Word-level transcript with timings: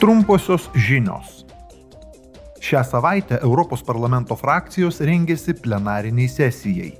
Trumposios 0.00 0.70
žinios. 0.74 1.44
Šią 2.60 2.84
savaitę 2.84 3.36
Europos 3.44 3.82
parlamento 3.84 4.32
frakcijos 4.32 5.02
rengėsi 5.04 5.52
plenariniai 5.52 6.28
sesijai. 6.28 6.94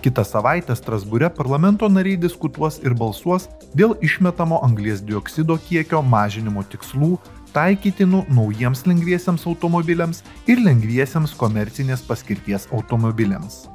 Kita 0.00 0.24
savaitę 0.24 0.72
Strasbūre 0.72 1.28
parlamento 1.28 1.90
nariai 1.92 2.16
diskutuos 2.16 2.80
ir 2.80 2.96
balsuos 2.96 3.50
dėl 3.76 3.92
išmetamo 4.00 4.62
anglies 4.64 5.04
dioksido 5.04 5.58
kiekio 5.68 6.00
mažinimo 6.00 6.64
tikslų 6.72 7.18
taikytinų 7.52 8.24
naujiems 8.32 8.86
lengviesiems 8.88 9.44
automobiliams 9.44 10.24
ir 10.48 10.64
lengviesiems 10.64 11.36
komercinės 11.36 12.06
paskirties 12.08 12.64
automobiliams. 12.72 13.66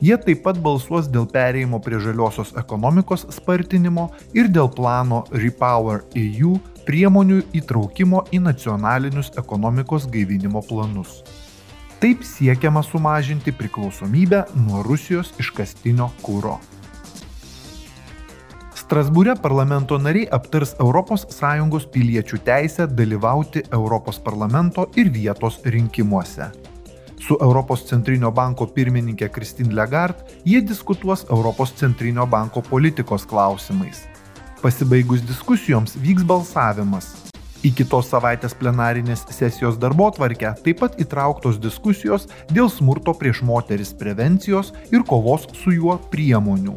Jie 0.00 0.16
taip 0.16 0.42
pat 0.48 0.58
balsuos 0.58 1.06
dėl 1.12 1.30
pereimo 1.30 1.78
prie 1.84 1.98
žaliosios 2.02 2.54
ekonomikos 2.58 3.26
spartinimo 3.36 4.08
ir 4.34 4.50
dėl 4.50 4.70
plano 4.72 5.26
Repower 5.30 6.06
EU 6.16 6.56
priemonių 6.90 7.44
įtraukimo 7.54 8.24
į 8.34 8.40
nacionalinius 8.42 9.30
ekonomikos 9.38 10.08
gaivinimo 10.10 10.62
planus. 10.66 11.20
Taip 12.02 12.24
siekiama 12.26 12.82
sumažinti 12.82 13.52
priklausomybę 13.54 14.40
nuo 14.64 14.82
Rusijos 14.82 15.30
iškastinio 15.38 16.08
kūro. 16.24 16.56
Strasbūre 18.80 19.36
parlamento 19.38 20.00
nariai 20.02 20.26
aptars 20.34 20.74
ES 20.82 21.86
piliečių 21.94 22.40
teisę 22.48 22.88
dalyvauti 22.88 23.62
Europos 23.70 24.18
parlamento 24.18 24.88
ir 24.96 25.12
vietos 25.14 25.60
rinkimuose. 25.64 26.50
Su 27.20 27.36
Europos 27.40 27.84
centrinio 27.86 28.32
banko 28.32 28.66
pirmininkė 28.66 29.28
Kristin 29.28 29.76
Legard 29.76 30.16
jie 30.44 30.60
diskutuos 30.60 31.26
Europos 31.30 31.70
centrinio 31.76 32.26
banko 32.26 32.62
politikos 32.62 33.26
klausimais. 33.26 34.08
Pasibaigus 34.60 35.22
diskusijoms 35.24 35.94
vyks 35.96 36.24
balsavimas. 36.28 37.06
Į 37.64 37.70
kitos 37.78 38.10
savaitės 38.12 38.52
plenarinės 38.60 39.22
sesijos 39.32 39.78
darbo 39.80 40.10
tvarkę 40.12 40.50
taip 40.64 40.82
pat 40.82 40.98
įtrauktos 41.00 41.56
diskusijos 41.60 42.26
dėl 42.52 42.68
smurto 42.72 43.14
prieš 43.16 43.40
moteris 43.40 43.94
prevencijos 43.96 44.74
ir 44.92 45.04
kovos 45.08 45.46
su 45.62 45.72
juo 45.72 45.96
priemonių. 46.12 46.76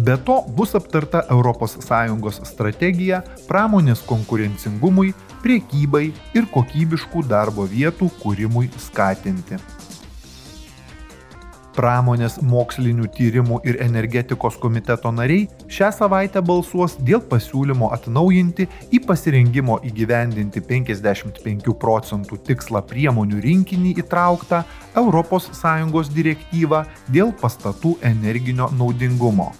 Be 0.00 0.16
to 0.24 0.38
bus 0.56 0.72
aptarta 0.78 1.20
ES 1.28 2.40
strategija 2.48 3.20
pramonės 3.44 4.00
konkurencingumui, 4.08 5.12
priekybai 5.44 6.06
ir 6.32 6.48
kokybiškų 6.48 7.26
darbo 7.28 7.68
vietų 7.68 8.08
kūrimui 8.22 8.70
skatinti 8.80 9.60
pramonės 11.76 12.38
mokslinių 12.44 13.08
tyrimų 13.16 13.60
ir 13.68 13.78
energetikos 13.84 14.58
komiteto 14.62 15.12
nariai 15.14 15.48
šią 15.72 15.90
savaitę 15.96 16.42
balsuos 16.44 16.98
dėl 17.00 17.22
pasiūlymo 17.32 17.90
atnaujinti 17.96 18.68
į 18.92 19.02
pasirengimo 19.08 19.80
įgyvendinti 19.88 20.62
55 20.68 21.74
procentų 21.82 22.40
tikslą 22.48 22.84
priemonių 22.92 23.42
rinkinį 23.48 23.96
įtrauktą 24.04 24.64
ES 25.02 26.14
direktyvą 26.14 26.84
dėl 27.08 27.36
pastatų 27.42 27.96
energinio 28.12 28.70
naudingumo. 28.78 29.52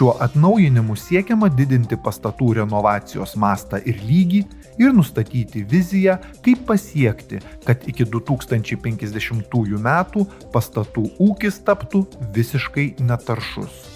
Šiuo 0.00 0.14
atnaujinimu 0.24 0.94
siekiama 0.96 1.50
didinti 1.52 1.98
pastatų 2.00 2.54
renovacijos 2.56 3.34
mastą 3.36 3.82
ir 3.84 3.98
lygį 4.00 4.40
ir 4.80 4.94
nustatyti 4.96 5.60
viziją, 5.74 6.14
kaip 6.40 6.64
pasiekti, 6.70 7.42
kad 7.68 7.84
iki 7.84 8.08
2050 8.08 9.76
metų 9.90 10.24
pastatų 10.56 11.04
ūkis 11.28 11.60
taptų 11.68 12.06
visiškai 12.32 12.94
netaršus. 13.04 13.89